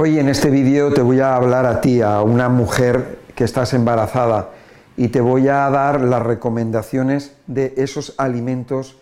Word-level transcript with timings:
Hoy 0.00 0.20
en 0.20 0.28
este 0.28 0.48
vídeo 0.48 0.92
te 0.92 1.02
voy 1.02 1.18
a 1.18 1.34
hablar 1.34 1.66
a 1.66 1.80
ti, 1.80 2.02
a 2.02 2.22
una 2.22 2.48
mujer 2.48 3.18
que 3.34 3.42
estás 3.42 3.74
embarazada, 3.74 4.50
y 4.96 5.08
te 5.08 5.20
voy 5.20 5.48
a 5.48 5.68
dar 5.70 6.02
las 6.02 6.22
recomendaciones 6.22 7.34
de 7.48 7.74
esos 7.78 8.14
alimentos 8.16 8.96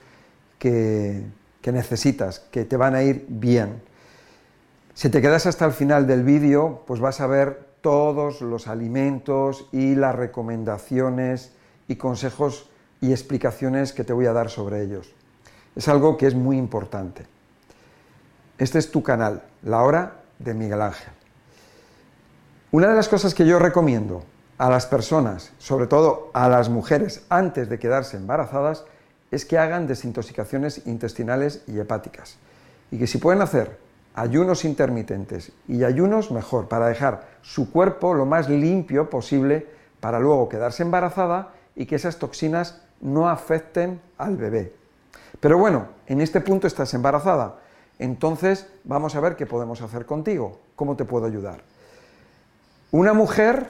que, 0.59 1.22
que 1.61 1.71
necesitas, 1.71 2.40
que 2.51 2.64
te 2.64 2.79
van 2.79 2.95
a 2.95 3.03
ir 3.03 3.27
bien. 3.29 3.82
Si 4.95 5.11
te 5.11 5.21
quedas 5.21 5.45
hasta 5.45 5.67
el 5.67 5.72
final 5.72 6.06
del 6.06 6.22
vídeo, 6.22 6.83
pues 6.87 6.99
vas 6.99 7.21
a 7.21 7.26
ver 7.26 7.67
todos 7.83 8.40
los 8.40 8.67
alimentos 8.67 9.69
y 9.72 9.97
las 9.97 10.15
recomendaciones 10.15 11.53
y 11.88 11.97
consejos 11.97 12.71
y 13.03 13.10
explicaciones 13.10 13.92
que 13.92 14.03
te 14.03 14.15
voy 14.15 14.24
a 14.24 14.33
dar 14.33 14.49
sobre 14.49 14.83
ellos. 14.83 15.13
Es 15.74 15.88
algo 15.88 16.16
que 16.16 16.27
es 16.27 16.34
muy 16.34 16.56
importante. 16.56 17.27
Este 18.56 18.78
es 18.78 18.91
tu 18.91 19.02
canal, 19.02 19.42
La 19.62 19.83
Hora 19.83 20.23
de 20.39 20.55
Miguel 20.55 20.83
Ángel. 20.83 21.12
Una 22.73 22.89
de 22.89 22.95
las 22.95 23.09
cosas 23.09 23.35
que 23.35 23.47
yo 23.47 23.59
recomiendo 23.59 24.25
a 24.59 24.71
las 24.71 24.87
personas, 24.87 25.53
sobre 25.59 25.87
todo 25.87 26.31
a 26.35 26.49
las 26.49 26.69
mujeres, 26.69 27.25
antes 27.29 27.69
de 27.69 27.79
quedarse 27.79 28.17
embarazadas, 28.17 28.85
es 29.30 29.45
que 29.45 29.59
hagan 29.59 29.87
desintoxicaciones 29.87 30.87
intestinales 30.87 31.63
y 31.67 31.79
hepáticas. 31.79 32.37
Y 32.91 32.99
que 32.99 33.07
si 33.07 33.19
pueden 33.19 33.43
hacer 33.43 33.79
ayunos 34.15 34.65
intermitentes 34.65 35.53
y 35.69 35.85
ayunos, 35.85 36.30
mejor, 36.30 36.69
para 36.69 36.89
dejar 36.89 37.29
su 37.43 37.71
cuerpo 37.71 38.15
lo 38.15 38.25
más 38.25 38.49
limpio 38.49 39.11
posible 39.11 39.66
para 40.01 40.21
luego 40.21 40.49
quedarse 40.49 40.83
embarazada 40.83 41.53
y 41.75 41.87
que 41.87 41.97
esas 41.97 42.19
toxinas 42.19 42.80
no 43.01 43.29
afecten 43.29 44.01
al 44.16 44.37
bebé. 44.37 44.73
Pero 45.41 45.59
bueno, 45.59 45.89
en 46.07 46.21
este 46.21 46.41
punto 46.41 46.66
estás 46.66 46.95
embarazada, 46.95 47.57
entonces 47.99 48.67
vamos 48.85 49.15
a 49.15 49.21
ver 49.21 49.37
qué 49.37 49.47
podemos 49.47 49.81
hacer 49.83 50.07
contigo, 50.07 50.59
cómo 50.75 50.97
te 50.97 51.05
puedo 51.05 51.27
ayudar. 51.27 51.61
Una 52.91 53.13
mujer, 53.13 53.69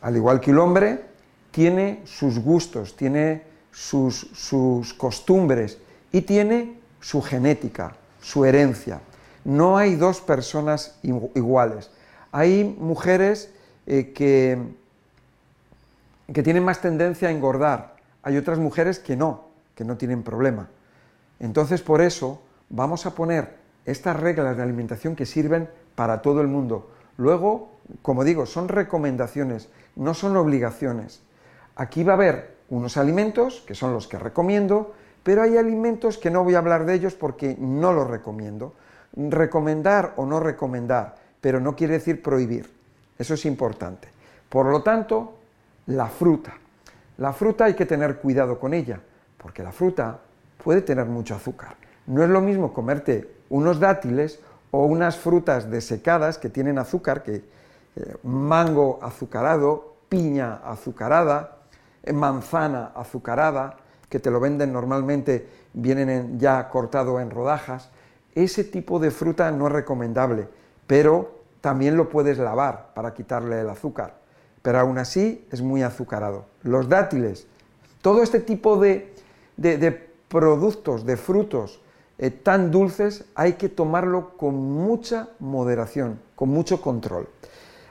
al 0.00 0.16
igual 0.16 0.40
que 0.40 0.50
el 0.50 0.58
hombre, 0.58 1.04
tiene 1.50 2.02
sus 2.04 2.38
gustos, 2.38 2.96
tiene 2.96 3.42
sus, 3.70 4.28
sus 4.34 4.94
costumbres 4.94 5.78
y 6.12 6.22
tiene 6.22 6.78
su 7.00 7.22
genética, 7.22 7.94
su 8.20 8.44
herencia. 8.44 9.00
No 9.44 9.76
hay 9.76 9.94
dos 9.94 10.20
personas 10.20 10.98
iguales. 11.02 11.90
Hay 12.32 12.64
mujeres 12.64 13.50
eh, 13.86 14.12
que, 14.12 14.58
que 16.32 16.42
tienen 16.42 16.64
más 16.64 16.80
tendencia 16.80 17.28
a 17.28 17.30
engordar, 17.30 17.96
hay 18.22 18.36
otras 18.36 18.58
mujeres 18.58 18.98
que 18.98 19.14
no, 19.14 19.44
que 19.76 19.84
no 19.84 19.96
tienen 19.96 20.24
problema. 20.24 20.68
Entonces, 21.38 21.82
por 21.82 22.00
eso, 22.00 22.42
vamos 22.68 23.06
a 23.06 23.14
poner 23.14 23.54
estas 23.86 24.18
reglas 24.18 24.56
de 24.56 24.62
alimentación 24.62 25.16
que 25.16 25.24
sirven 25.24 25.70
para 25.94 26.20
todo 26.20 26.40
el 26.40 26.48
mundo. 26.48 26.90
Luego, 27.16 27.70
como 28.02 28.24
digo, 28.24 28.44
son 28.44 28.68
recomendaciones, 28.68 29.68
no 29.94 30.12
son 30.12 30.36
obligaciones. 30.36 31.22
Aquí 31.76 32.04
va 32.04 32.12
a 32.12 32.16
haber 32.16 32.56
unos 32.68 32.96
alimentos, 32.96 33.62
que 33.66 33.74
son 33.74 33.92
los 33.92 34.08
que 34.08 34.18
recomiendo, 34.18 34.94
pero 35.22 35.42
hay 35.42 35.56
alimentos 35.56 36.18
que 36.18 36.30
no 36.30 36.44
voy 36.44 36.54
a 36.54 36.58
hablar 36.58 36.84
de 36.84 36.94
ellos 36.94 37.14
porque 37.14 37.56
no 37.58 37.92
los 37.92 38.08
recomiendo. 38.08 38.74
Recomendar 39.16 40.14
o 40.16 40.26
no 40.26 40.40
recomendar, 40.40 41.16
pero 41.40 41.60
no 41.60 41.74
quiere 41.74 41.94
decir 41.94 42.22
prohibir. 42.22 42.70
Eso 43.18 43.34
es 43.34 43.46
importante. 43.46 44.08
Por 44.48 44.66
lo 44.66 44.82
tanto, 44.82 45.38
la 45.86 46.06
fruta. 46.06 46.54
La 47.18 47.32
fruta 47.32 47.64
hay 47.64 47.74
que 47.74 47.86
tener 47.86 48.18
cuidado 48.18 48.58
con 48.58 48.74
ella, 48.74 49.00
porque 49.38 49.62
la 49.62 49.72
fruta 49.72 50.18
puede 50.62 50.82
tener 50.82 51.06
mucho 51.06 51.34
azúcar. 51.34 51.76
No 52.06 52.22
es 52.22 52.28
lo 52.28 52.40
mismo 52.40 52.72
comerte 52.72 53.35
unos 53.48 53.80
dátiles 53.80 54.40
o 54.70 54.84
unas 54.84 55.16
frutas 55.16 55.70
desecadas 55.70 56.38
que 56.38 56.48
tienen 56.48 56.78
azúcar, 56.78 57.22
que 57.22 57.44
eh, 57.96 58.16
mango 58.24 58.98
azucarado, 59.02 59.96
piña 60.08 60.60
azucarada, 60.64 61.58
eh, 62.02 62.12
manzana 62.12 62.92
azucarada, 62.94 63.76
que 64.08 64.20
te 64.20 64.30
lo 64.30 64.40
venden 64.40 64.72
normalmente, 64.72 65.48
vienen 65.72 66.38
ya 66.38 66.68
cortado 66.68 67.20
en 67.20 67.30
rodajas. 67.30 67.90
Ese 68.34 68.64
tipo 68.64 68.98
de 68.98 69.10
fruta 69.10 69.50
no 69.50 69.66
es 69.68 69.72
recomendable, 69.72 70.48
pero 70.86 71.40
también 71.60 71.96
lo 71.96 72.08
puedes 72.08 72.38
lavar 72.38 72.90
para 72.94 73.14
quitarle 73.14 73.60
el 73.60 73.70
azúcar. 73.70 74.14
Pero 74.62 74.78
aún 74.78 74.98
así 74.98 75.46
es 75.50 75.62
muy 75.62 75.82
azucarado. 75.82 76.44
Los 76.62 76.88
dátiles, 76.88 77.46
todo 78.02 78.22
este 78.22 78.40
tipo 78.40 78.76
de 78.76 79.12
productos, 80.28 81.06
de 81.06 81.16
frutos 81.16 81.80
eh, 82.18 82.30
tan 82.30 82.70
dulces, 82.70 83.24
hay 83.34 83.54
que 83.54 83.68
tomarlo 83.68 84.36
con 84.36 84.54
mucha 84.54 85.28
moderación, 85.38 86.18
con 86.34 86.48
mucho 86.48 86.80
control. 86.80 87.28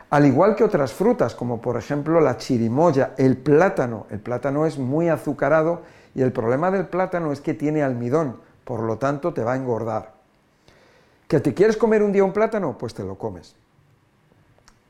Al 0.10 0.26
igual 0.26 0.56
que 0.56 0.64
otras 0.64 0.94
frutas, 0.94 1.36
como 1.36 1.62
por 1.62 1.78
ejemplo 1.78 2.22
la 2.22 2.38
chirimoya, 2.38 3.14
el 3.18 3.38
plátano. 3.38 4.08
El 4.10 4.20
plátano 4.20 4.66
es 4.66 4.78
muy 4.78 5.10
azucarado 5.10 5.82
y 6.14 6.22
el 6.22 6.32
problema 6.32 6.72
del 6.72 6.88
plátano 6.88 7.32
es 7.32 7.42
que 7.42 7.54
tiene 7.54 7.84
almidón, 7.84 8.38
por 8.64 8.82
lo 8.82 8.98
tanto 8.98 9.34
te 9.34 9.44
va 9.44 9.54
a 9.54 9.56
engordar. 9.58 10.14
¿Que 11.28 11.40
te 11.40 11.54
quieres 11.54 11.76
comer 11.76 12.04
un 12.04 12.12
día 12.12 12.24
un 12.24 12.34
plátano? 12.34 12.78
Pues 12.78 12.94
te 12.94 13.04
lo 13.04 13.18
comes. 13.18 13.56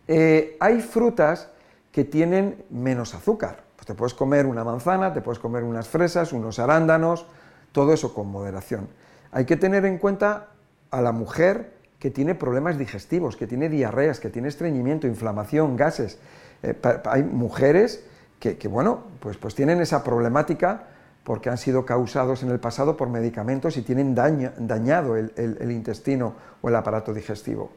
Eh, 0.08 0.58
hay 0.60 0.82
frutas 0.82 1.50
que 1.92 2.04
tienen 2.04 2.64
menos 2.70 3.16
azúcar. 3.16 3.64
Pues 3.76 3.88
te 3.88 3.94
puedes 3.96 4.14
comer 4.14 4.46
una 4.46 4.64
manzana, 4.64 5.14
te 5.14 5.22
puedes 5.22 5.40
comer 5.40 5.64
unas 5.64 5.88
fresas, 5.88 6.34
unos 6.34 6.60
arándanos, 6.60 7.26
todo 7.72 7.94
eso 7.94 8.14
con 8.14 8.28
moderación. 8.28 8.88
Hay 9.36 9.44
que 9.44 9.58
tener 9.58 9.84
en 9.84 9.98
cuenta 9.98 10.48
a 10.92 11.02
la 11.02 11.12
mujer 11.12 11.74
que 12.00 12.10
tiene 12.10 12.36
problemas 12.36 12.78
digestivos, 12.78 13.36
que 13.36 13.48
tiene 13.48 13.68
diarreas, 13.68 14.22
que 14.22 14.30
tiene 14.30 14.48
estreñimiento, 14.48 15.08
inflamación, 15.08 15.76
gases. 15.76 16.20
Eh, 16.64 16.74
hay 17.04 17.24
mujeres 17.24 18.06
que, 18.40 18.56
bueno, 18.70 19.04
pues, 19.20 19.36
pues 19.36 19.54
tienen 19.54 19.82
esa 19.82 20.06
problemática 20.06 20.84
porque 21.26 21.50
han 21.50 21.58
sido 21.58 21.86
causados 21.86 22.44
en 22.44 22.50
el 22.50 22.62
pasado 22.62 22.96
por 22.96 23.10
medicamentos 23.10 23.76
y 23.76 23.82
tienen 23.82 24.16
dañado 24.16 25.18
el, 25.18 25.70
intestino 25.70 26.36
o 26.62 26.70
el 26.70 26.76
aparato 26.78 27.14
digestivo. 27.14 27.72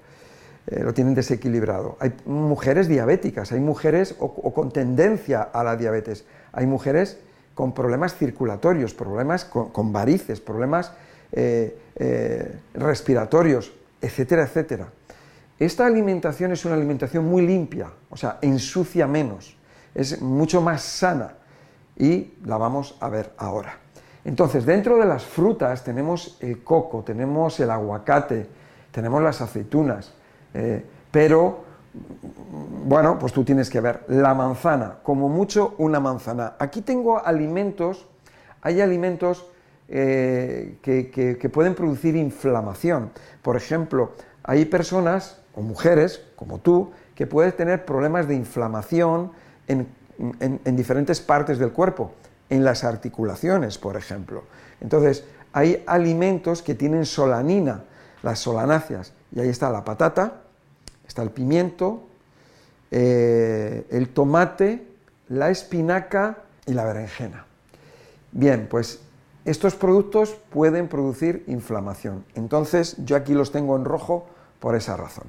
Eh, 0.68 0.84
lo 0.84 0.94
tienen 0.94 1.14
desequilibrado. 1.14 1.96
Hay 1.98 2.14
mujeres 2.24 2.86
diabéticas, 2.86 3.50
hay 3.50 3.58
mujeres 3.58 4.14
o, 4.20 4.54
con 4.54 4.70
tendencia 4.70 5.42
a 5.42 5.64
la 5.64 5.74
diabetes, 5.74 6.24
hay 6.52 6.66
mujeres 6.66 7.18
con 7.56 7.74
problemas 7.74 8.14
circulatorios, 8.14 8.94
problemas 8.94 9.44
con 9.44 9.92
varices, 9.92 10.40
problemas 10.40 10.92
eh, 11.32 11.78
eh, 11.96 12.58
respiratorios, 12.74 13.72
etcétera, 14.00 14.44
etcétera. 14.44 14.88
Esta 15.58 15.86
alimentación 15.86 16.52
es 16.52 16.64
una 16.64 16.74
alimentación 16.74 17.24
muy 17.24 17.44
limpia, 17.44 17.90
o 18.10 18.16
sea, 18.16 18.38
ensucia 18.40 19.06
menos, 19.06 19.56
es 19.94 20.22
mucho 20.22 20.60
más 20.60 20.82
sana 20.82 21.34
y 21.96 22.34
la 22.44 22.56
vamos 22.56 22.96
a 23.00 23.08
ver 23.08 23.32
ahora. 23.36 23.78
Entonces, 24.24 24.64
dentro 24.64 24.98
de 24.98 25.06
las 25.06 25.24
frutas 25.24 25.82
tenemos 25.82 26.36
el 26.40 26.62
coco, 26.62 27.02
tenemos 27.02 27.58
el 27.60 27.70
aguacate, 27.70 28.46
tenemos 28.92 29.22
las 29.22 29.40
aceitunas, 29.40 30.12
eh, 30.54 30.84
pero 31.10 31.64
bueno, 32.84 33.18
pues 33.18 33.32
tú 33.32 33.44
tienes 33.44 33.70
que 33.70 33.80
ver 33.80 34.04
la 34.08 34.34
manzana, 34.34 34.98
como 35.02 35.28
mucho 35.28 35.74
una 35.78 35.98
manzana. 35.98 36.54
Aquí 36.58 36.82
tengo 36.82 37.24
alimentos, 37.24 38.06
hay 38.62 38.80
alimentos 38.80 39.46
eh, 39.90 40.76
que, 40.82 41.48
pueden 41.48 41.74
producir 41.74 42.14
inflamación. 42.14 43.10
Por 43.40 43.56
ejemplo, 43.56 44.12
hay 44.42 44.66
personas 44.66 45.38
o 45.54 45.62
mujeres, 45.62 46.22
como 46.36 46.58
tú, 46.58 46.90
que 47.14 47.26
pueden 47.26 47.52
tener 47.52 47.86
problemas 47.86 48.28
de 48.28 48.34
inflamación 48.34 49.32
en, 49.66 49.88
diferentes 50.76 51.20
partes 51.20 51.58
del 51.58 51.72
cuerpo, 51.72 52.12
en 52.50 52.64
las 52.64 52.84
articulaciones, 52.84 53.78
por 53.78 53.96
ejemplo. 53.96 54.44
Entonces, 54.80 55.24
hay 55.52 55.82
alimentos 55.86 56.60
que 56.62 56.74
tienen 56.74 57.06
solanina, 57.06 57.84
las 58.22 58.40
solanáceas, 58.40 59.14
y 59.34 59.40
ahí 59.40 59.48
está 59.48 59.70
la 59.70 59.84
patata, 59.84 60.42
está 61.06 61.22
el 61.22 61.30
pimiento, 61.30 62.08
eh, 62.90 63.86
el 63.90 64.10
tomate, 64.10 64.86
la 65.28 65.48
espinaca 65.50 66.38
y 66.66 66.74
la 66.74 66.84
berenjena. 66.84 67.46
Bien, 68.32 68.66
pues 68.68 69.00
estos 69.50 69.74
productos 69.74 70.36
pueden 70.50 70.88
producir 70.88 71.44
inflamación. 71.46 72.24
Entonces 72.34 72.96
yo 73.04 73.16
aquí 73.16 73.34
los 73.34 73.50
tengo 73.50 73.76
en 73.76 73.84
rojo 73.84 74.26
por 74.60 74.74
esa 74.74 74.96
razón. 74.96 75.24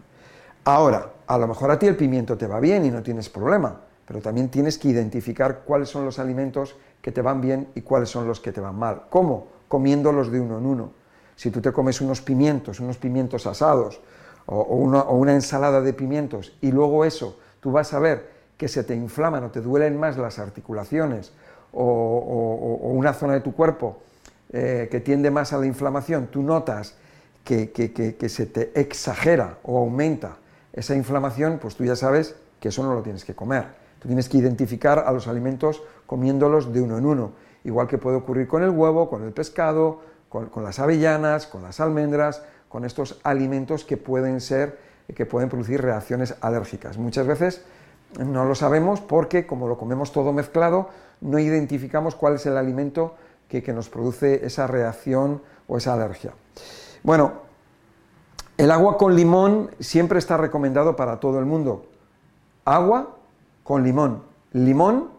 Ahora, 0.66 1.14
a 1.28 1.38
lo 1.38 1.48
mejor 1.48 1.72
a 1.72 1.80
ti 1.80 1.88
el 1.88 1.96
pimiento 1.96 2.38
te 2.38 2.48
va 2.48 2.60
bien 2.60 2.86
y 2.86 2.92
no 2.92 3.02
tienes 3.02 3.30
problema, 3.30 3.80
pero 4.06 4.22
también 4.22 4.50
tienes 4.50 4.78
que 4.78 4.90
identificar 4.90 5.62
cuáles 5.66 5.90
son 5.90 6.06
los 6.06 6.20
alimentos 6.20 6.76
que 7.02 7.12
te 7.12 7.22
van 7.22 7.42
bien 7.42 7.70
y 7.76 7.82
cuáles 7.82 8.10
son 8.10 8.28
los 8.28 8.40
que 8.40 8.52
te 8.52 8.62
van 8.62 8.76
mal. 8.76 9.04
¿Cómo? 9.10 9.48
Comiéndolos 9.68 10.32
de 10.32 10.40
uno 10.40 10.58
en 10.58 10.66
uno. 10.66 10.92
Si 11.36 11.50
tú 11.50 11.62
te 11.62 11.72
comes 11.72 12.02
unos 12.02 12.22
pimientos, 12.22 12.80
unos 12.80 12.98
pimientos 12.98 13.48
asados 13.48 14.02
o, 14.46 14.62
una, 14.64 15.34
ensalada 15.34 15.80
de 15.80 15.94
pimientos 15.94 16.54
y 16.60 16.72
luego 16.72 17.06
eso, 17.06 17.40
tú 17.62 17.72
vas 17.72 17.94
a 17.94 18.00
ver 18.00 18.30
que 18.58 18.68
se 18.68 18.84
te 18.84 18.96
inflaman 18.96 19.46
o 19.46 19.52
te 19.52 19.62
duelen 19.62 19.98
más 19.98 20.18
las 20.18 20.40
articulaciones 20.40 21.32
o, 21.72 22.80
una 22.82 23.14
zona 23.14 23.34
de 23.34 23.42
tu 23.42 23.54
cuerpo 23.54 24.00
eh, 24.52 24.88
que 24.90 25.00
tiende 25.00 25.30
más 25.30 25.54
a 25.54 25.58
la 25.58 25.68
inflamación, 25.68 26.28
tú 26.28 26.42
notas 26.42 26.96
que, 27.44 28.30
se 28.30 28.46
te 28.46 28.80
exagera 28.80 29.58
o 29.64 29.78
aumenta 29.80 30.38
esa 30.74 30.96
inflamación, 30.96 31.60
pues 31.60 31.76
tú 31.76 31.84
ya 31.84 31.96
sabes 31.96 32.36
que 32.60 32.70
eso 32.70 32.84
no 32.84 32.94
lo 32.94 33.02
tienes 33.02 33.26
que 33.26 33.36
comer. 33.36 33.66
Tú 34.00 34.08
tienes 34.08 34.30
que 34.30 34.38
identificar 34.38 35.04
a 35.06 35.12
los 35.12 35.28
alimentos 35.28 35.84
comiéndolos 36.06 36.74
de 36.74 36.82
uno 36.82 36.98
en 36.98 37.06
uno, 37.06 37.32
igual 37.64 37.88
que 37.88 37.98
puede 37.98 38.18
ocurrir 38.18 38.48
con 38.48 38.64
el 38.64 38.70
huevo, 38.70 39.10
con 39.10 39.24
el 39.24 39.32
pescado, 39.32 40.02
con, 40.30 40.50
las 40.64 40.80
avellanas, 40.80 41.48
con 41.48 41.64
las 41.64 41.80
almendras, 41.80 42.44
con 42.70 42.86
estos 42.86 43.20
alimentos 43.24 43.84
que 43.84 43.98
pueden 43.98 44.42
ser, 44.42 44.80
que 45.16 45.26
pueden 45.26 45.50
producir 45.50 45.82
reacciones 45.82 46.36
alérgicas. 46.42 46.98
Muchas 46.98 47.26
veces 47.26 47.64
no 48.18 48.46
lo 48.46 48.56
sabemos 48.56 49.02
porque 49.02 49.46
como 49.48 49.68
lo 49.68 49.78
comemos 49.78 50.12
todo 50.12 50.34
mezclado, 50.34 50.90
no 51.22 51.40
identificamos 51.40 52.16
cuál 52.16 52.36
es 52.36 52.46
el 52.46 52.58
alimento 52.58 53.16
que, 53.50 53.62
que 53.62 53.74
nos 53.74 53.90
produce 53.90 54.46
esa 54.46 54.68
reacción 54.68 55.42
o 55.68 55.78
esa 55.78 55.94
alergia. 55.94 56.32
Bueno, 57.04 57.34
el 58.58 58.72
agua 58.72 58.98
con 58.98 59.16
limón 59.16 59.72
siempre 59.80 60.20
está 60.20 60.38
recomendado 60.38 60.96
para 60.96 61.20
todo 61.20 61.40
el 61.40 61.46
mundo. 61.46 61.86
Agua 62.66 63.16
con 63.64 63.84
limón. 63.84 64.24
Limón, 64.54 65.10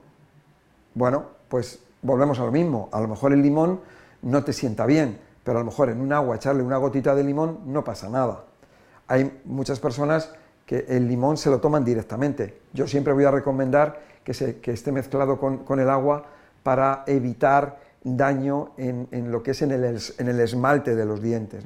bueno, 0.94 1.24
pues 1.48 1.80
volvemos 2.02 2.38
a 2.38 2.44
lo 2.44 2.52
mismo. 2.52 2.88
A 2.92 3.00
lo 3.00 3.08
mejor 3.08 3.32
el 3.32 3.42
limón 3.42 3.80
no 4.22 4.44
te 4.44 4.52
sienta 4.52 4.86
bien, 4.86 5.18
pero 5.44 5.58
a 5.58 5.62
lo 5.62 5.66
mejor 5.66 5.88
en 5.88 6.00
un 6.00 6.12
agua 6.12 6.36
echarle 6.36 6.62
una 6.62 6.76
gotita 6.76 7.14
de 7.14 7.24
limón 7.24 7.60
no 7.66 7.84
pasa 7.84 8.08
nada. 8.08 8.44
Hay 9.06 9.40
muchas 9.44 9.80
personas 9.80 10.32
que 10.66 10.86
el 10.88 11.08
limón 11.08 11.36
se 11.36 11.50
lo 11.50 11.60
toman 11.60 11.84
directamente. 11.84 12.60
Yo 12.72 12.86
siempre 12.86 13.12
voy 13.12 13.24
a 13.24 13.30
recomendar 13.30 14.00
que, 14.22 14.34
se, 14.34 14.60
esté 14.62 14.92
mezclado 14.92 15.38
con, 15.38 15.80
el 15.80 15.90
agua 15.90 16.26
para 16.62 17.04
evitar 17.06 17.78
daño 18.02 18.72
en, 18.76 19.30
lo 19.30 19.42
que 19.42 19.52
es 19.52 19.62
en 19.62 19.72
el, 19.72 20.40
esmalte 20.40 20.94
de 20.94 21.04
los 21.04 21.20
dientes. 21.20 21.64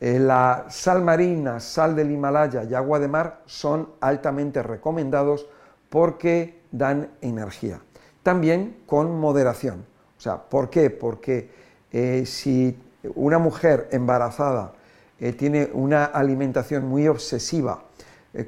Eh, 0.00 0.18
la 0.18 0.66
sal 0.70 1.02
marina, 1.02 1.60
sal 1.60 1.94
del 1.94 2.10
Himalaya 2.10 2.64
y 2.64 2.74
agua 2.74 2.98
de 2.98 3.08
mar 3.08 3.42
son 3.46 3.90
altamente 4.00 4.62
recomendados 4.62 5.46
porque 5.88 6.62
dan 6.72 7.10
energía. 7.20 7.80
También 8.22 8.78
con 8.86 9.20
moderación. 9.20 9.84
O 10.16 10.20
sea, 10.20 10.38
¿por 10.38 10.70
qué? 10.70 10.90
Porque 10.90 11.50
eh, 11.92 12.24
si 12.26 12.78
una 13.14 13.38
mujer 13.38 13.88
embarazada 13.92 14.72
eh, 15.18 15.32
tiene 15.32 15.70
una 15.72 16.04
alimentación 16.04 16.86
muy 16.86 17.08
obsesiva, 17.08 17.84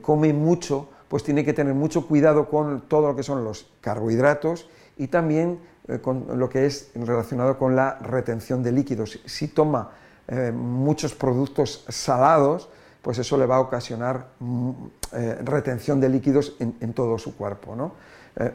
come 0.01 0.33
mucho, 0.33 0.89
pues 1.09 1.25
tiene 1.25 1.45
que 1.45 1.53
tener 1.53 1.75
mucho 1.75 2.07
cuidado 2.07 2.49
con 2.49 2.83
todo 2.83 3.09
lo 3.09 3.17
que 3.17 3.23
son 3.25 3.45
los 3.45 3.69
carbohidratos 3.81 4.69
y 4.97 5.09
también 5.09 5.59
con 6.01 6.39
lo 6.39 6.49
que 6.49 6.67
es 6.67 6.91
relacionado 6.95 7.59
con 7.59 7.75
la 7.75 7.99
retención 7.99 8.63
de 8.63 8.73
líquidos. 8.73 9.19
Si 9.27 9.49
toma 9.49 9.91
muchos 10.55 11.15
productos 11.15 11.85
salados, 11.89 12.69
pues 13.03 13.19
eso 13.19 13.37
le 13.37 13.47
va 13.47 13.57
a 13.57 13.61
ocasionar 13.61 14.29
mm, 14.39 14.71
retención 15.45 16.01
de 16.01 16.09
líquidos 16.09 16.55
en, 16.61 16.93
todo 16.93 17.19
su 17.19 17.37
cuerpo. 17.37 17.75
¿no? 17.75 17.93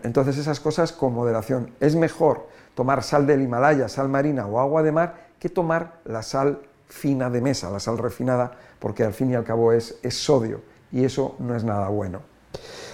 entonces 0.04 0.38
esas 0.38 0.60
cosas 0.60 0.94
con 0.94 1.14
moderación. 1.14 1.72
Es 1.80 1.96
mejor 1.96 2.48
tomar 2.78 3.04
sal 3.04 3.26
del 3.26 3.42
Himalaya, 3.42 3.90
sal 3.90 4.08
marina 4.08 4.46
o 4.46 4.60
agua 4.60 4.84
de 4.84 4.92
mar, 4.92 5.28
que 5.40 5.50
tomar 5.50 6.00
la 6.06 6.24
sal 6.24 6.62
fina 6.88 7.30
de 7.30 7.42
mesa, 7.42 7.70
la 7.70 7.80
sal 7.80 7.98
refinada, 7.98 8.52
porque 8.80 9.04
al 9.04 9.14
fin 9.14 9.32
y 9.32 9.36
al 9.36 9.44
cabo 9.44 9.74
es, 9.74 9.98
sodio 10.10 10.62
y 10.92 11.04
eso 11.04 11.36
no 11.40 11.56
es 11.56 11.64
nada 11.64 11.90
bueno. 11.90 12.22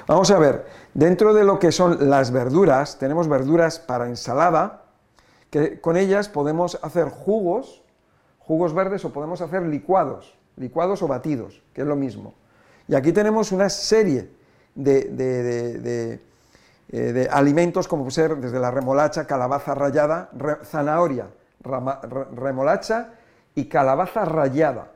Vamos 0.07 0.31
a 0.31 0.39
ver, 0.39 0.65
dentro 0.94 1.33
de 1.33 1.44
lo 1.44 1.60
que 1.60 1.71
son 1.71 2.10
las 2.10 2.31
verduras, 2.31 2.98
tenemos 2.98 3.27
verduras 3.27 3.80
para 3.80 4.07
ensalada, 4.07 4.83
que 5.50 5.80
con 5.80 5.98
ellas 5.98 6.30
podemos 6.30 6.80
hacer 6.81 7.10
jugos, 7.10 7.83
jugos 8.39 8.74
verdes 8.74 9.06
o 9.06 9.13
podemos 9.13 9.42
hacer 9.42 9.63
licuados, 9.63 10.36
licuados 10.57 11.01
o 11.01 11.07
batidos, 11.07 11.62
que 11.74 11.81
es 11.81 11.88
lo 11.88 11.95
mismo. 11.95 12.33
Y 12.88 12.95
aquí 12.95 13.13
tenemos 13.13 13.51
una 13.51 13.69
serie 13.69 14.30
de 14.75 16.19
eh, 16.94 17.12
de 17.12 17.27
alimentos 17.27 17.88
como 17.88 18.04
puede 18.04 18.13
ser 18.13 18.38
desde 18.38 18.59
la 18.59 18.69
remolacha, 18.69 19.25
calabaza 19.25 19.74
rallada, 19.74 20.30
zanahoria, 20.63 21.25
remolacha 22.36 23.13
y 23.56 23.66
calabaza 23.66 24.25
rallada. 24.25 24.92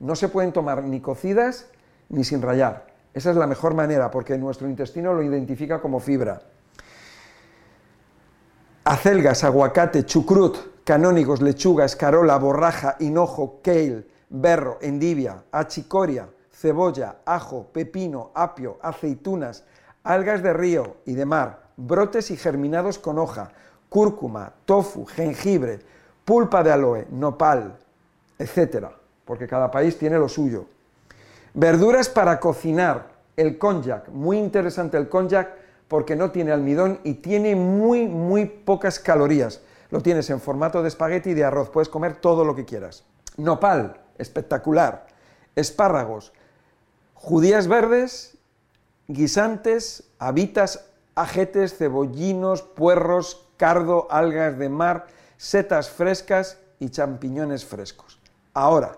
No 0.00 0.16
se 0.16 0.28
pueden 0.28 0.52
tomar 0.52 0.82
ni 0.82 1.00
cocidas 1.00 1.66
ni 2.10 2.24
sin 2.24 2.42
rallar. 2.42 2.93
Esa 3.14 3.30
es 3.30 3.36
la 3.36 3.46
mejor 3.46 3.74
manera 3.74 4.10
porque 4.10 4.36
nuestro 4.36 4.68
intestino 4.68 5.14
lo 5.14 5.22
identifica 5.22 5.80
como 5.80 6.00
fibra. 6.00 6.42
Acelgas, 8.84 9.44
aguacate, 9.44 10.04
chucrut, 10.04 10.82
canónigos, 10.82 11.40
lechuga, 11.40 11.84
escarola, 11.84 12.36
borraja, 12.36 12.96
hinojo, 12.98 13.60
kale, 13.62 14.04
berro, 14.28 14.78
endivia, 14.82 15.44
achicoria, 15.52 16.28
cebolla, 16.50 17.18
ajo, 17.24 17.68
pepino, 17.72 18.32
apio, 18.34 18.78
aceitunas, 18.82 19.64
algas 20.02 20.42
de 20.42 20.52
río 20.52 20.96
y 21.06 21.14
de 21.14 21.24
mar, 21.24 21.68
brotes 21.76 22.32
y 22.32 22.36
germinados 22.36 22.98
con 22.98 23.18
hoja, 23.18 23.52
cúrcuma, 23.88 24.52
tofu, 24.64 25.06
jengibre, 25.06 25.78
pulpa 26.24 26.64
de 26.64 26.72
aloe, 26.72 27.06
nopal, 27.10 27.78
etc. 28.38 28.88
Porque 29.24 29.46
cada 29.46 29.70
país 29.70 29.96
tiene 29.96 30.18
lo 30.18 30.28
suyo. 30.28 30.66
Verduras 31.54 32.08
para 32.08 32.40
cocinar, 32.40 33.14
el 33.36 33.58
konjac, 33.58 34.08
muy 34.08 34.38
interesante 34.38 34.96
el 34.96 35.08
konjac 35.08 35.50
porque 35.88 36.16
no 36.16 36.30
tiene 36.30 36.52
almidón 36.52 37.00
y 37.04 37.14
tiene 37.14 37.56
muy, 37.56 38.06
muy 38.06 38.46
pocas 38.46 38.98
calorías. 38.98 39.60
Lo 39.90 40.00
tienes 40.00 40.30
en 40.30 40.40
formato 40.40 40.82
de 40.82 40.88
espagueti 40.88 41.30
y 41.30 41.34
de 41.34 41.44
arroz, 41.44 41.70
puedes 41.70 41.88
comer 41.88 42.16
todo 42.16 42.44
lo 42.44 42.54
que 42.54 42.64
quieras. 42.64 43.04
Nopal, 43.36 44.00
espectacular. 44.18 45.06
Espárragos, 45.56 46.32
judías 47.14 47.68
verdes 47.68 48.34
guisantes, 49.08 50.04
habitas, 50.18 50.86
ajetes, 51.14 51.76
cebollinos, 51.76 52.62
puerros, 52.62 53.46
cardo, 53.56 54.06
algas 54.10 54.58
de 54.58 54.68
mar, 54.68 55.06
setas 55.36 55.90
frescas 55.90 56.58
y 56.78 56.90
champiñones 56.90 57.64
frescos. 57.64 58.18
Ahora, 58.52 58.96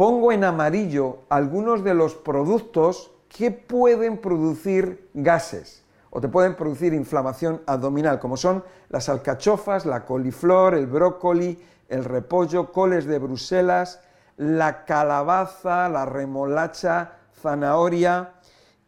pongo 0.00 0.32
en 0.32 0.44
amarillo 0.44 1.18
algunos 1.28 1.84
de 1.84 1.92
los 1.92 2.14
productos 2.14 3.10
que 3.28 3.50
pueden 3.50 4.16
producir 4.16 5.10
gases 5.12 5.84
o 6.08 6.22
te 6.22 6.28
pueden 6.28 6.56
producir 6.56 6.94
inflamación 6.94 7.60
abdominal, 7.66 8.18
como 8.18 8.38
son 8.38 8.64
las 8.88 9.10
alcachofas, 9.10 9.84
la 9.84 10.06
coliflor, 10.06 10.72
el 10.72 10.86
brócoli, 10.86 11.62
el 11.90 12.06
repollo, 12.06 12.72
coles 12.72 13.04
de 13.04 13.18
Bruselas, 13.18 14.00
la 14.38 14.86
calabaza, 14.86 15.90
la 15.90 16.06
remolacha, 16.06 17.18
zanahoria, 17.42 18.32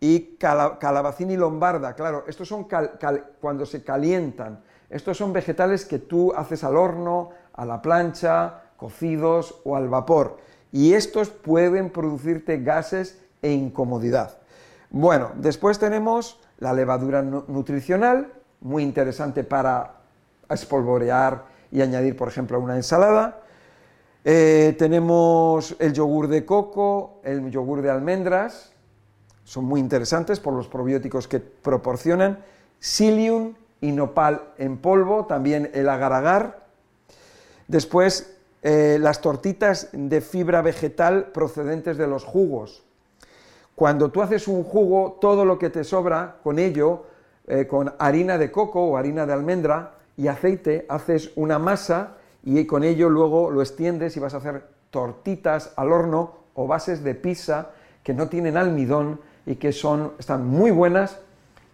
y 0.01 0.39
calabacín 0.39 1.39
lombarda, 1.39 1.95
claro, 1.95 2.25
estos 2.27 2.49
son 2.49 2.67
cuando 3.39 3.67
se 3.67 3.85
calientan, 3.85 4.65
estos 4.89 5.19
son 5.19 5.35
vegetales 5.35 5.85
que 5.85 5.99
tú 5.99 6.33
haces 6.35 6.65
al 6.65 6.75
horno, 6.75 7.33
a 7.53 7.67
la 7.67 7.83
plancha, 7.83 8.63
cocidos 8.79 9.61
o 9.65 9.77
al 9.77 9.91
vapor, 9.91 10.39
y 10.73 10.95
estos 10.95 11.29
pueden 11.29 11.91
producirte 11.91 12.59
gases 12.59 13.19
e 13.43 13.53
incomodidad. 13.53 14.39
Bueno, 14.91 15.33
después 15.37 15.79
tenemos 15.79 16.41
la 16.59 16.73
levadura 16.73 17.23
nutricional, 17.23 18.33
muy 18.61 18.83
interesante 18.83 19.45
para 19.45 19.97
espolvorear 20.49 21.45
y 21.71 21.83
añadir, 21.83 22.17
por 22.17 22.29
ejemplo, 22.29 22.57
a 22.57 22.61
una 22.61 22.77
ensalada. 22.77 23.41
Eh, 24.25 24.75
tenemos 24.79 25.77
el 25.79 25.93
yogur 25.93 26.29
de 26.29 26.45
coco, 26.45 27.21
el 27.25 27.51
yogur 27.51 27.83
de 27.83 27.91
almendras, 27.91 28.73
son 29.45 29.65
muy 29.65 29.81
interesantes 29.81 30.41
por 30.41 30.55
los 30.55 30.69
probióticos 30.69 31.27
que 31.27 31.41
proporcionan. 31.41 32.39
Psyllium 32.79 33.55
y 33.81 33.93
nopal 33.93 34.53
en 34.59 34.79
polvo, 34.79 35.27
también 35.27 35.71
el 35.75 35.89
agar-agar. 35.89 36.67
Después, 37.67 38.32
eh, 38.63 38.99
las 39.01 39.21
tortitas 39.21 39.89
de 39.93 40.21
fibra 40.21 40.63
vegetal 40.63 41.27
procedentes 41.27 41.97
de 41.97 42.07
los 42.07 42.25
jugos. 42.25 42.85
Cuando 43.75 44.11
tú 44.11 44.23
haces 44.23 44.49
un 44.49 44.65
jugo, 44.65 45.19
todo 45.21 45.45
lo 45.45 45.59
que 45.59 45.71
te 45.71 45.85
sobra 45.85 46.37
con 46.43 46.59
ello, 46.59 47.07
eh, 47.47 47.67
con 47.67 47.93
harina 47.99 48.39
de 48.39 48.51
coco 48.51 48.85
o 48.85 48.97
harina 48.97 49.27
de 49.27 49.33
almendra 49.33 49.95
y 50.17 50.29
aceite, 50.29 50.87
haces 50.89 51.33
una 51.37 51.59
masa 51.59 52.17
y 52.45 52.67
con 52.67 52.85
ello 52.85 53.09
luego 53.09 53.51
lo 53.51 53.63
extiendes 53.63 54.17
y 54.17 54.21
vas 54.21 54.35
a 54.35 54.39
hacer 54.39 54.65
tortitas 54.91 55.73
al 55.77 55.93
horno 55.93 56.37
o 56.55 56.67
bases 56.67 57.03
de 57.03 57.15
pizza 57.15 57.71
que 58.03 58.15
no 58.15 58.29
tienen 58.29 58.57
almidón, 58.57 59.21
y 59.47 59.57
que 59.57 59.73
son, 59.73 60.13
están 60.19 60.47
muy 60.47 60.71
buenas 60.71 61.19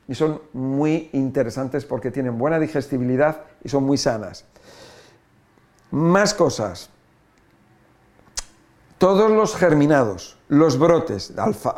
y 0.06 0.14
son 0.14 0.40
muy 0.52 1.10
interesantes 1.12 1.84
porque 1.84 2.10
tienen 2.10 2.38
buena 2.38 2.58
digestibilidad 2.58 3.42
y 3.62 3.68
son 3.68 3.84
muy 3.84 3.98
sanas. 3.98 4.44
Más 5.90 6.34
cosas. 6.34 6.90
Todos 8.98 9.30
los 9.30 9.54
germinados, 9.54 10.36
los 10.48 10.78
brotes, 10.78 11.32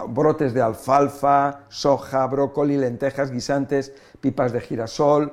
brotes 0.08 0.54
de 0.54 0.62
alfalfa, 0.62 1.60
soja, 1.68 2.26
brócoli, 2.26 2.76
lentejas, 2.78 3.30
guisantes, 3.30 3.92
pipas 4.20 4.52
de 4.52 4.60
girasol, 4.62 5.32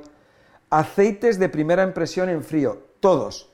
aceites 0.70 1.40
de 1.40 1.48
primera 1.48 1.84
impresión 1.84 2.30
en 2.30 2.44
frío, 2.44 2.84
todos. 3.00 3.50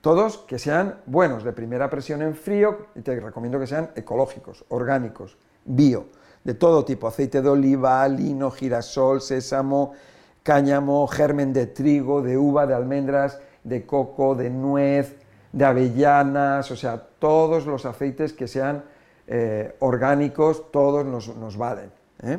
Todos 0.00 0.38
que 0.38 0.58
sean 0.58 0.98
buenos, 1.06 1.44
de 1.44 1.52
primera 1.52 1.88
presión 1.88 2.22
en 2.22 2.34
frío, 2.34 2.88
y 2.96 3.02
te 3.02 3.18
recomiendo 3.20 3.60
que 3.60 3.68
sean 3.68 3.90
ecológicos, 3.94 4.64
orgánicos, 4.68 5.38
bio, 5.64 6.06
de 6.42 6.54
todo 6.54 6.84
tipo, 6.84 7.06
aceite 7.06 7.40
de 7.40 7.48
oliva, 7.48 8.06
lino, 8.08 8.50
girasol, 8.50 9.20
sésamo, 9.20 9.92
cáñamo, 10.42 11.06
germen 11.06 11.52
de 11.52 11.68
trigo, 11.68 12.20
de 12.20 12.36
uva, 12.36 12.66
de 12.66 12.74
almendras, 12.74 13.38
de 13.64 13.86
coco, 13.86 14.34
de 14.34 14.50
nuez, 14.50 15.16
de 15.52 15.64
avellanas, 15.64 16.70
o 16.70 16.76
sea, 16.76 17.00
todos 17.18 17.66
los 17.66 17.84
aceites 17.84 18.32
que 18.32 18.48
sean 18.48 18.84
eh, 19.26 19.76
orgánicos, 19.80 20.70
todos 20.72 21.04
nos, 21.04 21.56
valen. 21.56 21.92
¿eh? 22.22 22.38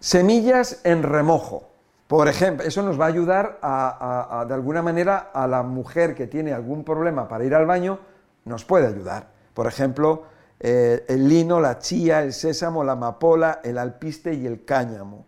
Semillas 0.00 0.80
en 0.84 1.02
remojo. 1.02 1.70
Por 2.06 2.28
ejemplo, 2.28 2.66
eso 2.66 2.82
nos 2.82 3.00
va 3.00 3.06
a 3.06 3.08
ayudar 3.08 3.58
a, 3.62 4.44
de 4.46 4.54
alguna 4.54 4.82
manera 4.82 5.30
a 5.32 5.46
la 5.46 5.62
mujer 5.62 6.14
que 6.14 6.26
tiene 6.26 6.52
algún 6.52 6.84
problema 6.84 7.26
para 7.26 7.44
ir 7.44 7.54
al 7.54 7.66
baño, 7.66 7.98
nos 8.44 8.64
puede 8.64 8.86
ayudar. 8.86 9.28
Por 9.54 9.66
ejemplo, 9.66 10.24
eh, 10.60 11.04
el 11.08 11.28
lino, 11.28 11.60
la 11.60 11.78
chía, 11.78 12.22
el 12.22 12.32
sésamo, 12.32 12.84
la 12.84 12.92
amapola, 12.92 13.60
el 13.64 13.78
alpiste 13.78 14.34
y 14.34 14.46
el 14.46 14.64
cáñamo. 14.64 15.26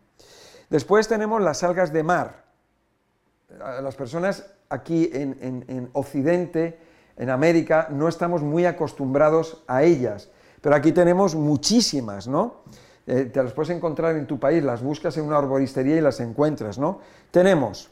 Después 0.68 1.08
tenemos 1.08 1.40
las 1.40 1.62
algas 1.62 1.92
de 1.92 2.02
mar. 2.02 2.45
Las 3.48 3.94
personas 3.94 4.44
aquí 4.68 5.08
en, 5.12 5.88
Occidente, 5.92 6.78
en 7.16 7.30
América, 7.30 7.88
no 7.90 8.08
estamos 8.08 8.42
muy 8.42 8.66
acostumbrados 8.66 9.62
a 9.68 9.84
ellas, 9.84 10.30
pero 10.60 10.74
aquí 10.74 10.90
tenemos 10.90 11.34
muchísimas, 11.36 12.26
¿no? 12.26 12.62
Eh, 13.06 13.26
te 13.26 13.40
las 13.40 13.52
puedes 13.52 13.70
encontrar 13.70 14.16
en 14.16 14.26
tu 14.26 14.40
país, 14.40 14.64
las 14.64 14.82
buscas 14.82 15.16
en 15.16 15.24
una 15.24 15.38
arboristería 15.38 15.96
y 15.96 16.00
las 16.00 16.18
encuentras, 16.18 16.76
¿no? 16.76 16.98
Tenemos, 17.30 17.88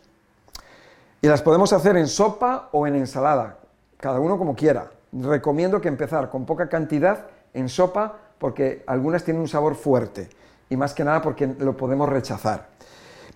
y 1.22 1.28
las 1.28 1.40
podemos 1.40 1.72
hacer 1.72 1.96
en 1.96 2.08
sopa 2.08 2.68
o 2.72 2.86
en 2.88 2.96
ensalada, 2.96 3.58
cada 3.96 4.18
uno 4.18 4.36
como 4.36 4.56
quiera. 4.56 4.90
Recomiendo 5.12 5.80
que 5.80 5.86
empezar 5.86 6.30
con 6.30 6.44
poca 6.44 6.68
cantidad 6.68 7.26
en 7.54 7.68
sopa 7.68 8.18
porque 8.38 8.82
algunas 8.88 9.22
tienen 9.22 9.40
un 9.40 9.48
sabor 9.48 9.76
fuerte 9.76 10.28
y 10.68 10.76
más 10.76 10.92
que 10.94 11.04
nada 11.04 11.22
porque 11.22 11.46
lo 11.46 11.76
podemos 11.76 12.08
rechazar. 12.08 12.74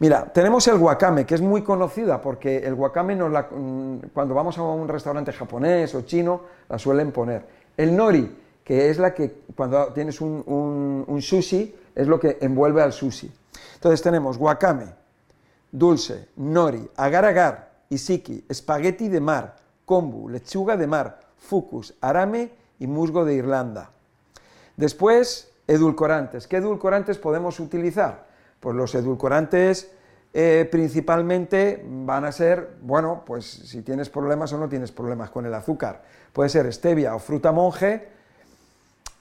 Mira, 0.01 0.33
tenemos 0.33 0.67
el 0.69 0.77
wakame, 0.77 1.27
que 1.27 1.35
es 1.35 1.41
muy 1.41 1.63
conocida 1.63 2.21
porque 2.21 2.59
el 2.59 2.75
wakame 2.75 3.17
mm, 3.17 4.11
cuando 4.13 4.35
vamos 4.35 4.57
a 4.59 4.63
un 4.63 4.87
restaurante 4.87 5.33
japonés 5.33 5.95
o 5.95 6.03
chino 6.03 6.43
la 6.69 6.79
suelen 6.79 7.11
poner. 7.11 7.45
El 7.77 7.97
nori, 7.97 8.37
que 8.63 8.91
es 8.91 8.99
la 8.99 9.13
que 9.13 9.43
cuando 9.57 9.93
tienes 9.93 10.21
un, 10.21 11.19
sushi 11.21 11.75
es 11.95 12.07
lo 12.07 12.21
que 12.21 12.39
envuelve 12.41 12.83
al 12.83 12.93
sushi. 12.93 13.33
Entonces 13.75 14.03
tenemos 14.03 14.37
wakame, 14.37 14.87
dulce, 15.73 16.29
nori, 16.37 16.89
agar-agar, 16.97 17.71
isiki, 17.91 18.45
espagueti 18.49 19.09
de 19.09 19.21
mar, 19.21 19.57
kombu, 19.85 20.29
lechuga 20.29 20.77
de 20.77 20.87
mar, 20.87 21.21
fucus, 21.39 21.95
arame 22.01 22.51
y 22.79 22.87
musgo 22.87 23.25
de 23.25 23.35
Irlanda. 23.35 23.91
Después, 24.77 25.51
edulcorantes. 25.67 26.47
¿Qué 26.47 26.59
edulcorantes 26.59 27.19
podemos 27.19 27.59
utilizar? 27.59 28.28
Pues 28.61 28.77
los 28.77 28.95
edulcorantes 28.95 29.91
eh, 30.35 30.69
principalmente 30.71 31.83
van 31.85 32.25
a 32.25 32.33
ser, 32.33 32.77
bueno, 32.83 33.23
pues 33.25 33.45
si 33.47 33.83
tienes 33.83 34.11
problemas 34.11 34.53
o 34.53 34.59
no 34.59 34.69
tienes 34.69 34.93
problemas 34.93 35.31
con 35.31 35.47
el 35.47 35.55
azúcar. 35.55 36.03
Puede 36.33 36.51
ser 36.51 36.73
stevia 36.73 37.15
o 37.15 37.19
fruta 37.19 37.51
monje, 37.51 38.09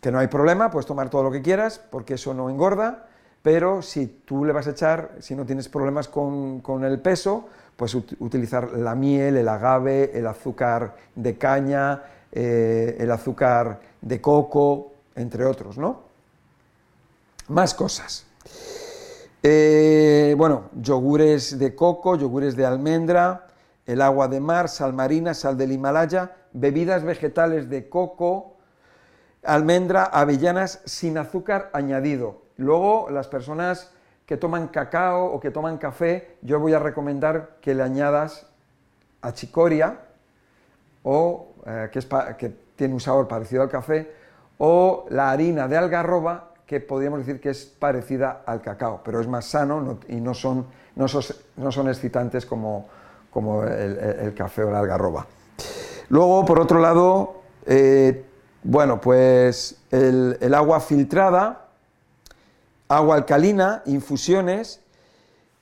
que 0.02 0.12
no 0.12 0.20
hay 0.20 0.28
problema, 0.28 0.70
puedes 0.70 0.86
tomar 0.86 1.10
todo 1.10 1.24
lo 1.24 1.32
que 1.32 1.42
quieras, 1.42 1.80
porque 1.80 2.16
eso 2.16 2.34
no 2.34 2.50
engorda, 2.50 3.08
pero 3.42 3.82
si 3.82 4.08
tú 4.08 4.46
le 4.46 4.54
vas 4.54 4.68
a 4.68 4.72
echar, 4.72 5.16
si 5.20 5.36
no 5.36 5.46
tienes 5.46 5.70
problemas 5.70 6.08
con, 6.08 6.84
el 6.84 7.00
peso, 7.00 7.48
pues 7.76 7.96
utilizar 7.96 8.74
la 8.74 8.94
miel, 8.94 9.38
el 9.38 9.48
agave, 9.48 10.12
el 10.14 10.28
azúcar 10.28 10.96
de 11.16 11.38
caña, 11.38 12.04
eh, 12.32 12.98
el 13.00 13.10
azúcar 13.10 13.80
de 14.02 14.22
coco, 14.22 14.92
entre 15.16 15.46
otros, 15.46 15.78
¿no? 15.78 16.02
Más 17.48 17.74
cosas. 17.74 18.27
Eh, 19.44 20.34
bueno, 20.38 20.70
yogures 20.82 21.60
de 21.60 21.76
coco, 21.76 22.16
yogures 22.16 22.56
de 22.56 22.66
almendra, 22.66 23.48
el 23.86 24.02
agua 24.02 24.28
de 24.28 24.40
mar, 24.40 24.68
sal 24.68 24.94
marina, 24.94 25.34
sal 25.34 25.58
del 25.58 25.72
Himalaya, 25.72 26.36
bebidas 26.54 27.04
vegetales 27.04 27.70
de 27.70 27.88
coco, 27.88 28.58
almendra, 29.44 30.04
avellanas 30.04 30.82
sin 30.86 31.18
azúcar 31.18 31.70
añadido. 31.74 32.42
Luego, 32.58 33.10
las 33.12 33.28
personas 33.28 33.92
que 34.26 34.38
toman 34.38 34.68
cacao 34.68 35.26
o 35.26 35.40
que 35.40 35.52
toman 35.52 35.78
café, 35.78 36.38
yo 36.42 36.60
voy 36.60 36.74
a 36.74 36.80
recomendar 36.80 37.58
que 37.62 37.76
le 37.76 37.84
añadas 37.84 38.48
achicoria, 39.22 40.00
o, 41.04 41.54
eh, 41.66 41.90
que, 41.92 42.02
que 42.38 42.50
tiene 42.76 42.94
un 42.94 43.00
sabor 43.00 43.28
parecido 43.28 43.62
al 43.62 43.70
café, 43.70 44.12
o 44.58 45.06
la 45.10 45.32
harina 45.32 45.68
de 45.68 45.78
algarroba 45.78 46.52
que 46.68 46.82
podríamos 46.82 47.20
decir 47.20 47.40
que 47.40 47.50
es 47.50 47.66
parecida 47.66 48.44
al 48.46 48.62
cacao, 48.62 49.02
pero 49.04 49.22
es 49.22 49.28
más 49.28 49.46
sano 49.46 50.00
y 50.10 50.18
no 50.18 50.34
son, 50.34 50.68
no 50.96 51.08
son, 51.08 51.88
excitantes 51.88 52.46
como, 52.46 52.90
como 53.32 53.64
el, 53.64 54.34
café 54.36 54.64
o 54.64 54.70
la 54.70 54.80
algarroba. 54.80 55.26
Luego, 56.10 56.46
por 56.46 56.60
otro 56.60 56.80
lado, 56.80 57.42
eh, 57.66 58.26
bueno, 58.64 59.00
pues 59.00 59.78
el, 59.92 60.54
agua 60.54 60.82
filtrada, 60.82 61.68
agua 62.90 63.16
alcalina, 63.16 63.82
infusiones, 63.86 64.82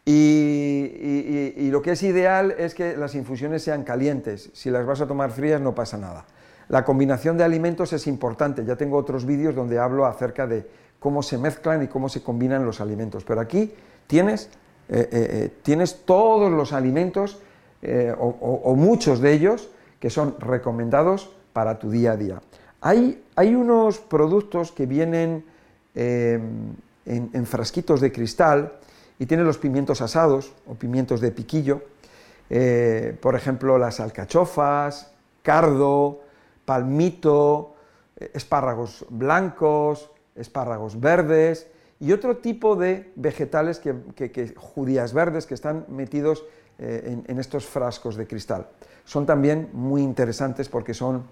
y, 0.08 1.70
lo 1.70 1.82
que 1.82 1.92
es 1.92 2.04
ideal 2.04 2.52
es 2.58 2.74
que 2.74 2.96
las 2.98 3.16
infusiones 3.16 3.64
sean 3.64 3.84
calientes. 3.84 4.50
Si 4.54 4.70
las 4.70 4.86
vas 4.86 5.02
a 5.02 5.08
tomar 5.08 5.32
frías 5.32 5.62
no 5.62 5.76
pasa 5.76 5.98
nada. 5.98 6.26
La 6.70 6.84
combinación 6.84 7.38
de 7.38 7.44
alimentos 7.44 7.94
es 7.94 8.08
importante. 8.08 8.66
Ya 8.66 8.76
tengo 8.76 8.98
otros 8.98 9.26
vídeos 9.26 9.56
donde 9.56 9.78
hablo 9.80 10.06
acerca 10.06 10.48
de 10.48 10.66
cómo 11.00 11.22
se 11.22 11.38
mezclan 11.38 11.84
y 11.84 11.88
cómo 11.88 12.10
se 12.10 12.24
combinan 12.24 12.66
los 12.66 12.82
alimentos. 12.82 13.24
Pero 13.24 13.42
aquí 13.42 13.72
tienes, 14.08 14.50
eh, 14.90 14.98
eh, 15.00 15.08
eh, 15.12 15.54
tienes 15.62 16.06
todos 16.06 16.52
los 16.52 16.74
alimentos 16.74 17.40
o, 18.18 18.74
muchos 18.76 19.20
de 19.20 19.34
ellos 19.34 19.70
que 20.00 20.10
son 20.10 20.40
recomendados 20.40 21.30
para 21.54 21.78
tu 21.78 21.92
día 21.92 22.14
a 22.14 22.18
día. 22.18 22.42
Hay, 22.82 23.24
hay 23.36 23.54
unos 23.54 24.00
productos 24.00 24.72
que 24.72 24.88
vienen 24.88 25.46
en, 25.94 26.76
en, 27.06 27.46
frasquitos 27.46 28.02
de 28.02 28.12
cristal 28.12 28.74
y 29.20 29.28
tienen 29.28 29.46
los 29.46 29.60
pimientos 29.60 30.02
asados 30.02 30.52
o 30.66 30.74
pimientos 30.74 31.22
de 31.22 31.30
piquillo, 31.30 31.84
por 33.22 33.36
ejemplo 33.36 33.78
las 33.78 34.00
alcachofas, 34.00 35.12
cardo, 35.44 36.25
palmito, 36.66 37.76
espárragos 38.34 39.06
blancos, 39.10 40.10
espárragos 40.36 41.00
verdes 41.00 41.68
y 42.00 42.12
otro 42.12 42.38
tipo 42.38 42.76
de 42.76 43.12
vegetales 43.16 43.80
que, 43.80 44.54
judías 44.58 45.14
verdes 45.14 45.46
que 45.46 45.54
están 45.54 45.86
metidos 45.90 46.44
eh, 46.78 47.18
en, 47.26 47.40
estos 47.40 47.66
frascos 47.66 48.16
de 48.16 48.28
cristal. 48.28 48.68
Son 49.06 49.26
también 49.26 49.70
muy 49.74 50.02
interesantes 50.02 50.68
porque 50.68 50.94
son, 50.94 51.24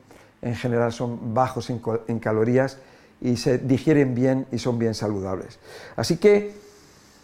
en 0.41 0.55
general, 0.55 0.93
son 0.93 1.33
bajos 1.33 1.69
en, 1.69 2.19
calorías 2.19 2.77
y 3.19 3.37
se 3.37 3.57
digieren 3.57 4.15
bien 4.15 4.47
y 4.51 4.59
son 4.59 4.79
bien 4.79 4.93
saludables. 4.93 5.59
Así 5.95 6.17
que, 6.17 6.53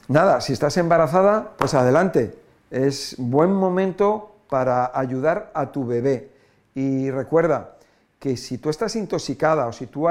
nada, 0.08 0.42
si 0.42 0.54
estás 0.54 0.76
embarazada, 0.78 1.54
pues 1.58 1.74
adelante. 1.74 2.38
Es 2.72 3.16
buen 3.18 3.52
momento 3.52 4.36
para 4.50 4.92
ayudar 4.94 5.52
a 5.54 5.72
tu 5.72 5.86
bebé. 5.86 6.30
Y 6.76 7.10
recuerda 7.10 7.79
que 8.20 8.36
si 8.36 8.58
tú 8.58 8.70
estás 8.70 8.96
intoxicada 8.96 9.68
o 9.68 9.74
si 9.74 9.88
tú, 9.88 10.08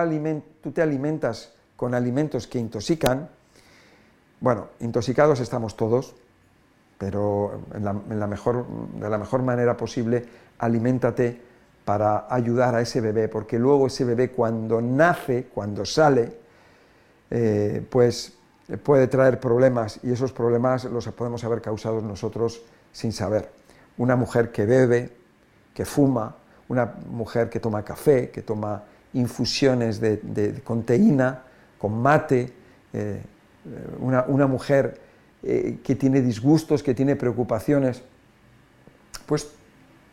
tú 0.63 0.73
te 0.73 0.83
alimentas 0.83 1.53
con 1.77 1.95
alimentos 1.95 2.47
que 2.47 2.59
intoxican, 2.59 3.29
bueno, 4.41 4.69
intoxicados 4.81 5.41
estamos 5.41 5.77
todos, 5.77 6.15
pero 6.97 7.63
en 7.75 7.85
la, 7.85 8.27
mejor, 8.27 8.67
de 8.67 9.09
la 9.09 9.19
mejor 9.19 9.43
manera 9.43 9.77
posible, 9.77 10.25
aliméntate 10.59 11.41
para 11.85 12.27
ayudar 12.29 12.75
a 12.75 12.81
ese 12.81 13.01
bebé, 13.01 13.29
porque 13.29 13.59
luego 13.59 13.87
ese 13.87 14.05
bebé 14.05 14.31
cuando 14.31 14.81
nace, 14.81 15.47
cuando 15.55 15.85
sale, 15.85 16.37
eh, 17.31 17.87
pues 17.89 18.35
puede 18.83 19.07
traer 19.07 19.41
problemas 19.41 20.01
y 20.03 20.13
esos 20.13 20.33
problemas 20.33 20.85
los 20.85 21.07
podemos 21.09 21.45
haber 21.45 21.63
causado 21.63 22.01
nosotros 22.01 22.63
sin 22.93 23.13
saber. 23.13 23.51
Una 23.97 24.17
mujer 24.17 24.51
que 24.51 24.67
bebe, 24.67 25.17
que 25.73 25.85
fuma, 25.85 26.37
una 26.69 26.95
mujer 27.11 27.49
que 27.49 27.61
toma 27.61 27.85
café, 27.85 28.31
que 28.31 28.43
toma 28.43 28.83
infusiones 29.15 30.01
de, 30.01 30.19
de, 30.19 30.61
con 30.63 30.85
con 31.79 32.03
mate, 32.03 32.53
eh, 32.93 33.23
una, 34.01 34.47
mujer 34.47 35.01
eh, 35.43 35.79
que 35.83 35.95
tiene 35.95 36.21
disgustos, 36.21 36.83
que 36.83 36.95
tiene 36.95 37.17
preocupaciones, 37.17 38.03
pues 39.27 39.49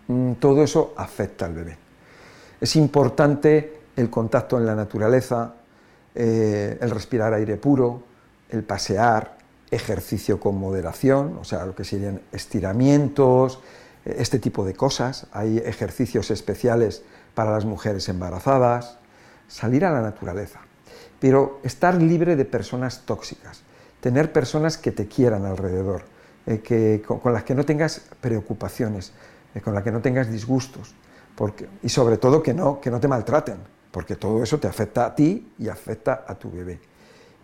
mm, 0.07 0.33
todo 0.33 0.63
eso 0.63 0.93
afecta 0.97 1.45
al 1.45 1.53
bebé. 1.53 1.77
Es 2.59 2.75
importante 2.75 3.79
el 3.95 4.09
contacto 4.09 4.57
en 4.57 4.65
la 4.65 4.75
naturaleza, 4.75 5.55
eh, 6.13 6.77
el 6.79 6.89
respirar 6.89 7.33
aire 7.33 7.57
puro, 7.57 8.03
el 8.49 8.63
pasear, 8.63 9.37
ejercicio 9.71 10.39
con 10.39 10.57
moderación, 10.57 11.37
o 11.39 11.43
sea, 11.43 11.65
lo 11.65 11.75
que 11.75 11.83
serían 11.83 12.21
estiramientos, 12.31 13.59
este 14.05 14.39
tipo 14.39 14.65
de 14.65 14.73
cosas, 14.73 15.27
hay 15.31 15.57
ejercicios 15.57 16.29
especiales 16.31 17.03
para 17.33 17.51
las 17.51 17.65
mujeres 17.65 18.07
embarazadas, 18.07 18.99
salir 19.47 19.83
a 19.83 19.91
la 19.91 20.01
naturaleza, 20.01 20.61
pero 21.19 21.59
estar 21.63 21.95
libre 21.95 22.35
de 22.35 22.45
personas 22.45 23.01
tóxicas, 23.05 23.63
tener 23.99 24.31
personas 24.31 24.77
que 24.77 24.91
te 24.91 25.07
quieran 25.07 25.45
alrededor, 25.45 26.03
eh, 26.45 26.59
que, 26.59 27.01
con, 27.01 27.33
las 27.33 27.43
que 27.43 27.55
no 27.55 27.65
tengas 27.65 28.01
preocupaciones, 28.21 29.13
eh, 29.55 29.61
con 29.61 29.73
las 29.73 29.83
que 29.83 29.91
no 29.91 30.01
tengas 30.01 30.31
disgustos, 30.31 30.93
porque, 31.35 31.67
y 31.81 31.89
sobre 31.89 32.17
todo 32.17 32.43
que 32.43 32.53
no, 32.53 32.79
que 32.79 32.91
no 32.91 32.99
te 32.99 33.07
maltraten, 33.07 33.57
porque 33.91 34.15
todo 34.15 34.43
eso 34.43 34.59
te 34.59 34.67
afecta 34.67 35.05
a 35.07 35.15
ti 35.15 35.51
y 35.57 35.67
afecta 35.67 36.25
a 36.27 36.35
tu 36.35 36.51
bebé. 36.51 36.79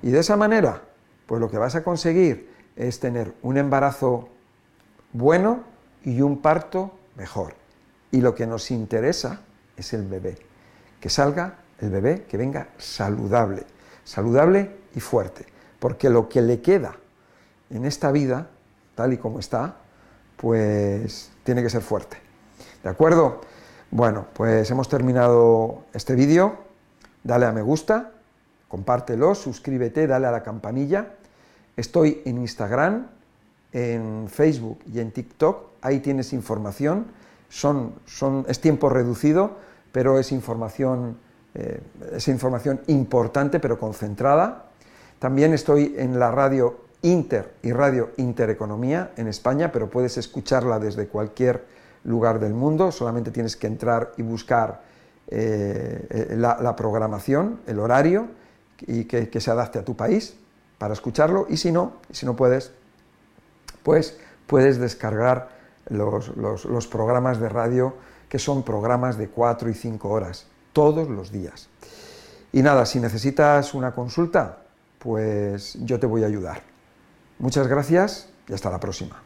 Y 0.04 0.12
de 0.12 0.20
esa 0.20 0.38
manera, 0.38 0.82
pues 1.26 1.42
lo 1.42 1.50
que 1.50 1.58
vas 1.58 1.76
a 1.76 1.84
conseguir 1.84 2.52
es 2.76 3.00
tener 3.00 3.34
un 3.42 3.58
embarazo 3.58 4.30
bueno 5.14 5.71
y 6.04 6.22
un 6.22 6.42
parto 6.42 6.92
mejor. 7.16 7.54
Y 8.12 8.22
lo 8.22 8.36
que 8.36 8.48
nos 8.48 8.72
interesa 8.72 9.42
es 9.78 9.94
el 9.94 10.06
bebé, 10.06 10.38
que 11.00 11.10
salga 11.10 11.56
el 11.80 11.90
bebé, 11.90 12.24
que 12.24 12.38
venga 12.38 12.70
saludable, 12.78 13.64
saludable 14.04 14.72
y 14.96 15.00
fuerte, 15.00 15.46
porque 15.80 16.10
lo 16.10 16.30
que 16.30 16.42
le 16.42 16.62
queda 16.62 16.96
en 17.70 17.86
esta 17.86 18.12
vida, 18.12 18.48
tal 18.96 19.14
y 19.14 19.18
como 19.18 19.40
está, 19.40 19.78
pues 20.38 21.32
tiene 21.44 21.64
que 21.64 21.70
ser 21.70 21.82
fuerte. 21.82 22.18
¿De 22.84 22.90
acuerdo? 22.90 23.42
Bueno, 23.92 24.28
pues 24.34 24.70
hemos 24.72 24.90
terminado 24.90 25.84
este 25.94 26.16
vídeo. 26.16 26.58
Dale 27.24 27.46
a 27.46 27.52
me 27.52 27.62
gusta, 27.62 28.12
compártelo, 28.68 29.36
suscríbete, 29.36 30.08
dale 30.08 30.28
a 30.28 30.32
la 30.32 30.44
campanilla. 30.44 31.14
Estoy 31.78 32.22
en 32.26 32.40
Instagram, 32.40 33.08
en 33.74 34.28
Facebook 34.28 34.80
y 34.92 35.00
en 35.00 35.12
TikTok, 35.12 35.72
ahí 35.82 36.00
tienes 36.00 36.34
información, 36.34 37.06
son, 37.50 37.94
son, 38.06 38.46
es 38.48 38.60
tiempo 38.60 38.90
reducido, 38.90 39.58
pero 39.92 40.20
es 40.20 40.32
información, 40.32 41.18
eh, 41.54 41.82
es 42.14 42.28
información 42.28 42.82
importante 42.88 43.60
pero 43.60 43.80
concentrada. 43.80 44.66
También 45.20 45.54
estoy 45.54 45.96
en 45.98 46.20
la 46.20 46.32
radio 46.32 46.82
Inter 47.02 47.54
y 47.62 47.72
Radio 47.72 48.12
Intereconomía 48.18 49.12
en 49.18 49.28
España, 49.28 49.72
pero 49.72 49.90
puedes 49.90 50.18
escucharla 50.18 50.80
desde 50.80 51.08
cualquier 51.08 51.66
lugar 52.04 52.40
del 52.40 52.54
mundo, 52.54 52.92
solamente 52.92 53.32
tienes 53.32 53.56
que 53.56 53.68
entrar 53.68 54.14
y 54.18 54.24
buscar 54.24 54.82
eh, 55.28 56.36
la, 56.38 56.76
programación, 56.76 57.60
el 57.68 57.80
horario, 57.80 58.28
y 58.82 59.06
que, 59.06 59.30
que 59.30 59.40
se 59.40 59.52
adapte 59.52 59.78
a 59.78 59.86
tu 59.86 59.96
país 59.96 60.36
para 60.78 60.94
escucharlo, 60.94 61.46
y 61.48 61.58
si 61.58 61.72
no, 61.72 61.94
si 62.12 62.26
no 62.26 62.36
puedes, 62.36 62.72
pues 63.84 64.18
puedes 64.48 64.80
descargar 64.80 65.50
los, 65.90 66.88
programas 66.88 67.40
de 67.40 67.50
radio 67.50 67.96
que 68.30 68.40
son 68.40 68.64
programas 68.64 69.18
de 69.18 69.28
4 69.28 69.70
y 69.70 69.74
5 69.74 70.10
horas, 70.10 70.48
todos 70.74 71.10
los 71.10 71.32
días. 71.32 71.70
Y 72.54 72.62
nada, 72.62 72.86
si 72.86 73.00
necesitas 73.00 73.74
una 73.74 73.94
consulta, 73.94 74.60
pues 75.00 75.78
yo 75.82 76.00
te 76.00 76.06
voy 76.06 76.24
a 76.24 76.28
ayudar. 76.28 76.62
Muchas 77.40 77.68
gracias 77.68 78.30
y 78.48 78.54
hasta 78.54 78.70
la 78.70 78.80
próxima. 78.80 79.22